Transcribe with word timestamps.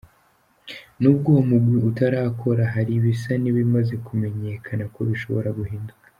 N'ubwo 1.01 1.27
uwo 1.31 1.41
mugwi 1.49 1.77
utarakora, 1.89 2.63
hari 2.73 2.91
ibisa 2.99 3.31
n'ibimaze 3.41 3.95
kumenyekana 4.05 4.83
ko 4.93 4.99
bishobora 5.09 5.49
guhinduka. 5.59 6.01